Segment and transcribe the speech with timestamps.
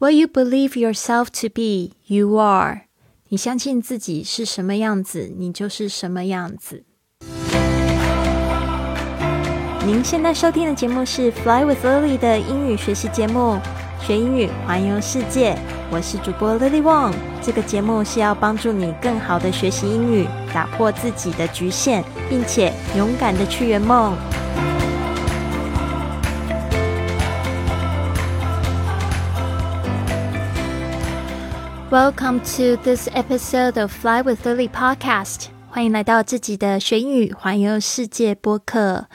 [0.00, 2.82] What you believe yourself to be, you are。
[3.30, 6.84] 你相信自己是什么样子，你就是什么样子。
[9.84, 13.58] 您现在收听的节目是《Fly with Lily》的英语学习节目，
[14.00, 15.58] 学英语环游世界。
[15.90, 17.12] 我是主播 Lily Wong。
[17.42, 24.16] 这个节目是要帮助你更好的学习英语，打破自己的局限，并且勇敢的去圆梦。
[31.90, 35.46] Welcome to this episode of Fly with Lily podcast。
[35.70, 39.06] 欢迎来到自己的学英语环游世界播客。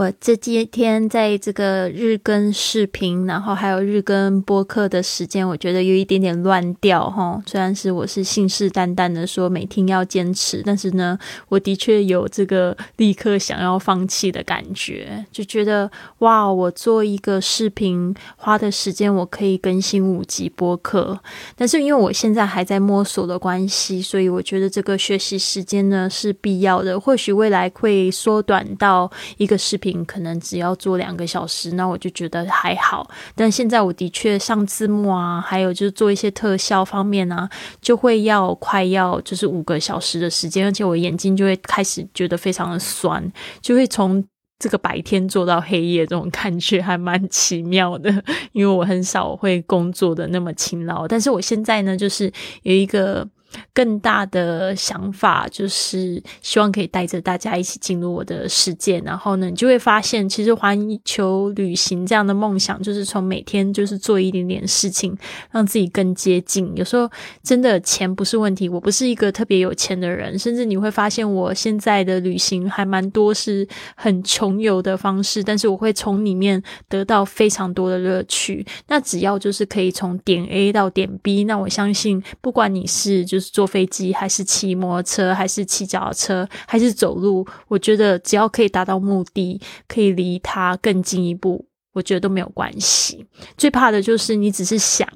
[0.00, 7.42] 我这几天在这个日更视频，然后还有日更播客的时间，我觉得有一点点乱掉哈。
[7.44, 11.18] 虽然是我是信誓旦旦的说每天要坚持，但是呢，
[11.50, 21.20] 我的确有这个立刻想要放弃的感觉，就觉得哇，我做一个视频花的时间，我可以更新五集播客，
[21.54, 26.98] 但是因为我现在还在摸索的关系，所以我觉得这个学习时间呢是必要的。
[26.98, 29.76] 或许未来会缩短到一个视。
[29.76, 33.08] 频可能只要做两个小时，那我就觉得还好。
[33.34, 37.48] 但现在我的确上字幕啊，还有就是做一些特效方面啊，
[37.80, 44.24] 就会要快要就是五个小时的时间，而且我眼睛就会开始觉得非常的酸，就会从
[44.58, 48.10] 这个白天做到黑夜，这种感觉还蛮奇妙的。
[48.52, 52.32] 因为我很少会工作的那么勤劳，但是我现在呢，就是
[52.62, 53.28] 有一个。
[53.72, 65.16] 更大的想法就是希望可以带着大家一起进入我的世界，然后呢，你就会发现，其实环球旅行这样的梦想，就是从每天就是做一点点事情，
[65.52, 66.70] 让自己更接近。
[66.74, 67.08] 有时候
[67.44, 78.66] 真的钱不是问题，我不是一个特别有钱的人，甚至你会发现我现在的旅行还蛮多是很穷游的方式，但是我会从里面得到非常多的乐趣。
[78.88, 83.59] 那只要就是可以从点 A 到点 B，那我相信不管你是就是做。
[83.60, 87.46] 坐飞机还是骑摩托车，还是骑脚踏车，还是走路？
[87.68, 91.66] 我觉得只要可以达到目的，可以离它更进一步。
[91.92, 93.26] 我觉得都没有关系，
[93.58, 95.06] 最怕的就是你只是想，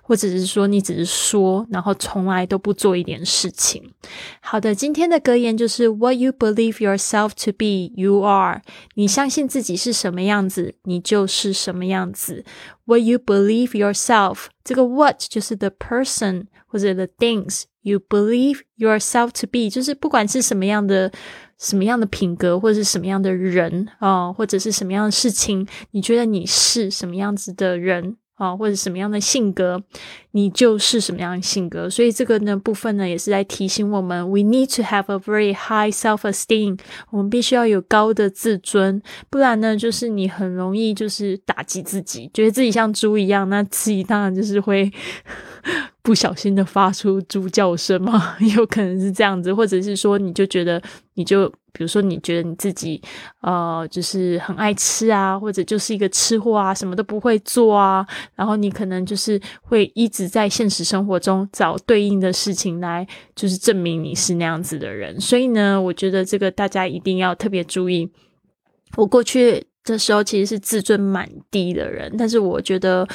[0.00, 3.82] 或者是说你只是说，然后从来都不做一点事情。
[4.40, 8.62] 好的，今天的格言就是 What you believe yourself to be, you are。
[8.94, 12.44] 你相信自己是什么样子，你就是什么样子。
[12.89, 21.11] What you believe yourself，这个 What 就是 the person 或者 the things you believe yourself to be，就是不管是什么样的。
[21.57, 29.82] 什么样的品格，或者是什么样的人啊，或者是什么样的事情，你觉得你是什么样子的人 啊，或者什么样的性格，
[30.30, 31.90] 你就是什么样的性格。
[31.90, 36.78] 所以这个呢部分呢，也是在提醒我们，we need to have a very high self-esteem，
[37.10, 44.90] 我们必须要有高的自尊，不然呢，就是你很容易就是打击自己，觉得自己像猪一样，那自己当然就是会。
[46.10, 48.36] 不小心的发出猪叫声吗？
[48.56, 50.82] 有可能是这样子，或者是说，你就觉得，
[51.14, 53.00] 你就比如说，你觉得你自己，
[53.42, 58.04] 呃，就是很爱吃啊，或者就是一个吃货啊，什么都不会做啊，
[58.34, 63.06] 然后你可能就是会一直在现实生活中找对应的事情来，
[63.36, 65.20] 就是证明你是那样子的人。
[65.20, 68.10] 所以呢，我觉得这个大家一定要特别注意。
[68.96, 73.06] 我过去的时候其实是自尊蛮低的人，但是我觉得。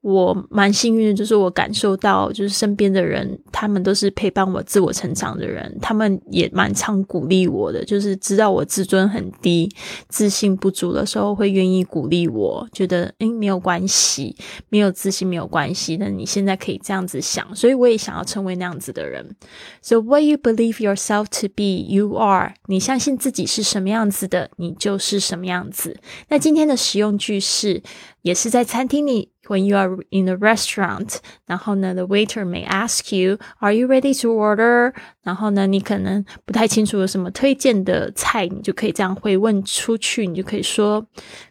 [0.00, 9.68] 我蛮幸运的，就是我感受到，就是身边的人，他们都是陪伴我自我成长的人，他们也蛮常鼓励我的，就是知道我自尊很低、
[10.08, 14.36] 自信不足的时候，会愿意鼓励我，觉得诶没有关系，
[14.68, 19.34] 没有自信没有关系，那你现在可以这样子想，所以我也想要成为那样子的人。
[19.82, 22.54] So what you believe yourself to be, you are。
[22.66, 25.98] 你相信自己是什么样子的，你就是什么样子。
[26.28, 27.82] 那今天的实用句式
[28.22, 29.32] 也是在餐厅里。
[29.47, 34.93] when you are in a restaurant，然后呢，the waiter may ask you, "Are you ready to order?"
[35.23, 41.07] 然后呢，你可能不太清楚有什么推荐的菜，你就可以这样回问出去，你就可以说，"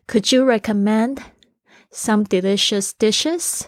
[0.07, 1.19] Could you recommend
[1.93, 3.63] some delicious dishes?"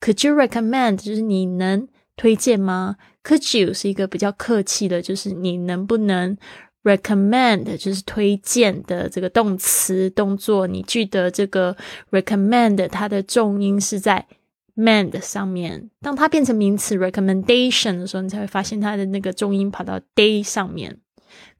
[0.00, 2.96] Could you recommend 就是你能推荐吗？
[3.24, 6.36] Could you 是一个比较客气的，就是你能不能
[6.83, 11.75] recommend 就是推荐的这个动词动作，你记得这个
[12.11, 14.27] recommend 它的重音是在
[14.75, 15.89] mend 上面。
[16.01, 20.99] 当它变成名词 recommendation 的时候，你才会发现它的那个重音跑到 day 上面。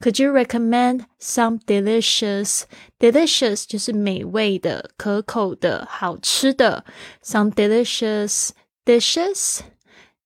[0.01, 2.63] Could you recommend some delicious
[2.99, 6.83] delicious 就是美味的、可口的、好吃的
[7.23, 8.49] some delicious
[8.83, 9.59] dishes。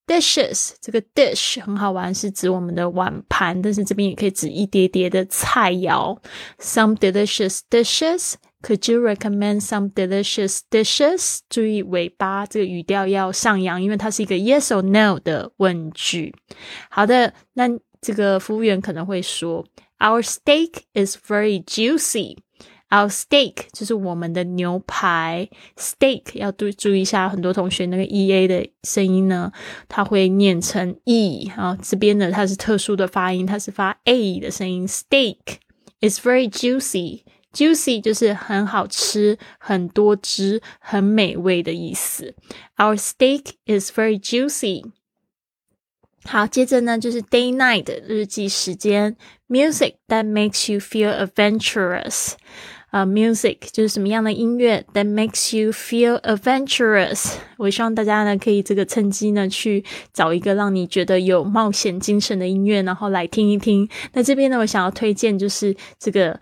[0.07, 6.17] Dishes 这个 dish 很好玩，是指我们的碗盘，但是这边也可以指一叠叠的菜肴。
[6.59, 8.35] Some delicious dishes
[8.65, 11.41] Could you recommend some delicious dishes？
[11.47, 16.33] 注意尾巴这个语调要上扬，因为它是一个 yes or no 的问句。
[16.89, 17.69] 好的，那
[18.01, 19.63] 这个服务员可能会说
[19.99, 22.37] ，Our steak is very juicy。
[22.94, 29.52] Our steak 就是我们的牛排，steak 要注注意一下，很多同学那个 e a 的声音呢，
[29.88, 34.88] 它会念成 e 啊，这边呢它是特殊的发音，它是发 a 的声音。
[34.88, 35.36] Steak
[36.00, 42.34] is very juicy，juicy 就是很好吃、很多汁、很美味的意思。
[42.76, 44.90] Our steak is very juicy。
[46.24, 49.16] 好，接着呢就是 day night 日记时间，
[49.48, 52.32] music that makes you feel adventurous。
[52.95, 57.33] 啊，music 就是什么样的音乐 that makes you feel adventurous。
[57.57, 59.83] 我希望大家呢可以这个趁机呢去
[60.13, 63.89] 找一个让你觉得有冒险精神的音乐，然后来听一听。
[64.13, 66.39] 那这边呢，我想要推荐就是这个。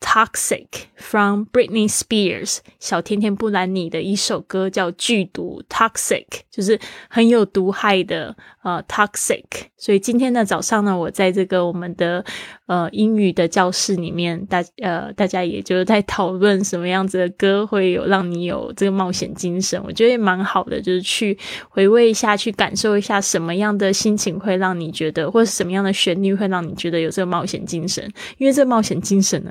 [0.00, 9.44] Toxic from Britney Spears，小甜甜布兰妮的一首歌叫《剧毒》，Toxic 就是很有毒害的呃 Toxic。
[9.76, 12.24] 所以今天的早上呢，我在这个我们的
[12.66, 19.82] 呃英语的教室里面，大呃大家也就是在讨论什么样子的歌会有让你有这个冒险精神。
[19.84, 21.36] 我觉得也蛮好的，就是去
[21.68, 28.08] 回味一下，去感受一下什么样的心情会让你觉得，或者什么样的旋律会让你觉得有这个冒险精神。
[28.38, 29.50] 因为这冒险精神呢。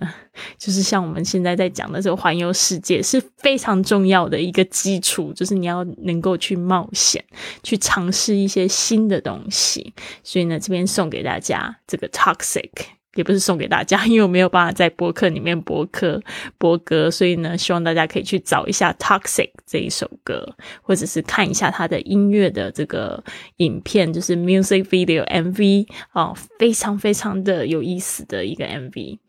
[0.57, 7.23] 就是像我们现在在讲的这个环游世界是非常重要的一个基础，就是你要能够去冒险，
[7.61, 9.93] 去尝试一些新的东西。
[10.23, 12.69] 所以呢，这边送给大家这个 Toxic，
[13.15, 16.21] 也不是送给大家，因为我没有办法在博客里面播客
[16.57, 23.23] 播歌，所以呢，希望大家可以去找一下 Toxic 这一首歌，或者是看一下它的音乐的这个
[23.57, 29.19] 影片，就是 Music Video MV 哦，非常非常的有意思的一个 MV。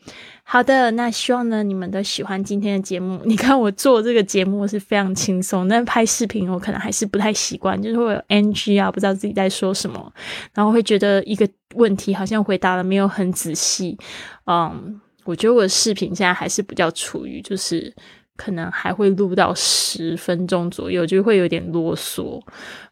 [0.55, 3.21] 好的，那希望呢你们都喜欢今天的节目。
[3.25, 10.13] 你看我做这个节目是非常轻松，但拍视频我可能还是不太习惯，就是会有 NG 啊，不知道自己在说什么，
[10.55, 13.99] 然后会觉得一个问题好像回答的没有很仔细。
[14.47, 17.93] 嗯，我觉得我的视频现在还是比较处于就是。
[18.37, 22.43] 可能还会录到十分钟左右，就会有点啰嗦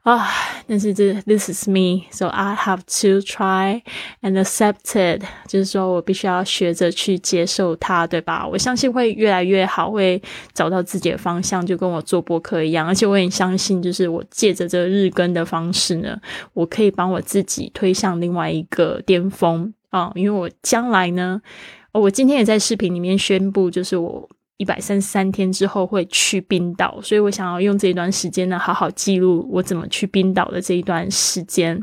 [0.03, 0.29] 啊。
[0.69, 3.83] 但是这 This is me, so I have to try
[4.23, 5.25] and accept it。
[5.49, 8.47] 就是说我必须要学着去接受它，对吧？
[8.47, 10.23] 我相信会越来越好，会
[10.53, 12.87] 找到自己的方向，就跟我做播客一样。
[12.87, 16.17] 而且我也相信，就是我借着这个日更的方式呢，
[16.55, 20.13] 我可以帮我自己推向另外一个巅峰啊。
[20.15, 21.43] 因为我将来呢，
[21.91, 24.29] 我今天也在视频里面宣布，就是我。
[24.57, 31.83] 一百三十三天之后会去冰岛，所以我想要用这一段时间呢，好好记录我怎么去冰岛的这一段时间，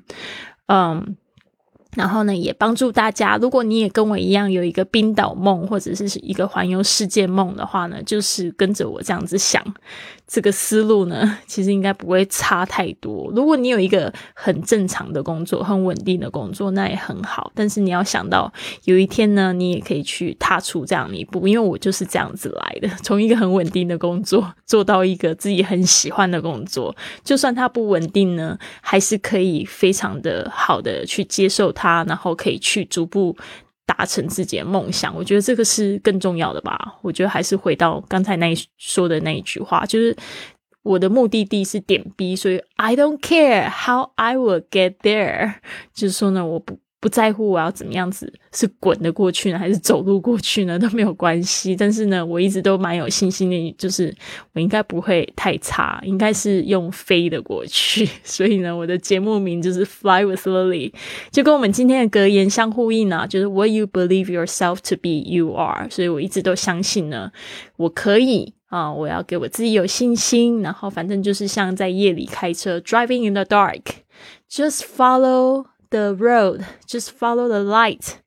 [0.67, 1.15] 嗯。
[1.95, 3.35] 然后呢，也帮助大家。
[3.37, 9.63] 如果你也跟我一样有一个冰岛梦，或者是一个环游世界梦的话呢，就是跟着我这样子想，
[10.27, 13.31] 这个思路呢， 其实应该不会差太多。
[13.35, 17.51] 如果你有一个很正常的工作、很稳定的工作，那也很好。
[17.55, 18.53] 但是你要想到
[18.83, 21.47] 有一天呢，你也可以去踏出这样一步。
[21.47, 31.73] 因为我就是这样子来的，从一个很稳定的工作做到一个自己很喜欢的工作，就算它不稳定呢，还是可以非常的好的去接受。
[31.79, 33.33] 他，然后可以去逐步
[33.85, 36.95] 达成自己的梦想，我觉得这个是更重要的吧。
[37.01, 40.13] 我觉得还是回到刚才那说的那一句话，就是
[40.83, 45.55] 我的目的地是点 B，所以 I don't care how I will get there。
[45.93, 46.77] 就是说呢，我不。
[47.01, 51.73] 不在乎我要怎么样子，是滚的过去呢，还是走路过去呢，都没有关系。
[51.73, 54.13] 但是呢，我一直都蛮有信心的，就是
[54.53, 58.05] 我应该不会太差，应该是用飞的过去。
[58.23, 60.91] 所以呢，我的节目名就是 Fly with Lily，
[61.31, 65.89] 就跟我们今天的格言相呼应啊，就是 What you believe yourself to be, you are。
[65.89, 67.31] 所以我一直都相信呢，
[67.77, 70.61] 我可以啊，我要给我自己有信心。
[70.61, 75.65] 然后反正就是像在夜里开车，driving in the dark，just follow。
[75.90, 78.18] the road, just follow the light,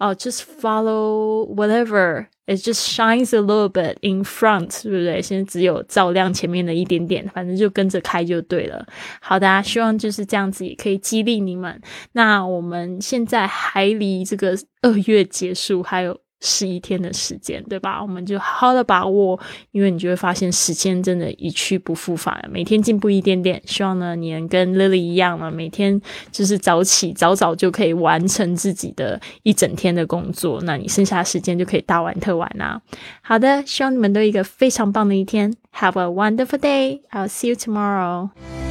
[0.00, 2.28] uh, just follow whatever.
[2.46, 5.22] It just shines a little bit in front，对不对？
[5.22, 8.84] 现在只有照亮前面的一点点，反正就跟着开就对了。
[9.20, 11.80] 好的，希望就是这样子也可以激励你们。
[12.12, 16.18] 那我们现在还离这个二月结束还有。
[16.41, 18.01] 十一天的时间，对吧？
[18.01, 19.39] 我们就好好的把握，
[19.71, 22.43] 因为你就会发现时间真的，一去不复返。
[22.51, 25.99] 每天进步一点点，希望呢，你能跟 Lily 一样呢，每天
[26.31, 30.61] 就是早起，早早就可以完成自己的一整天的工作。
[30.63, 32.81] 那你剩下的时间就可以大玩特玩啦。
[33.21, 35.53] 好的，希望你们都有一个非常棒的一天。
[35.73, 37.01] Have a wonderful day.
[37.11, 38.66] I'll see you tomorrow.